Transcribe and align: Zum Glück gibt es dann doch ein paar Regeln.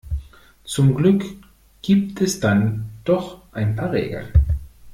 Zum 0.63 0.95
Glück 0.95 1.23
gibt 1.83 2.21
es 2.21 2.39
dann 2.39 2.89
doch 3.03 3.43
ein 3.51 3.75
paar 3.75 3.91
Regeln. 3.91 4.29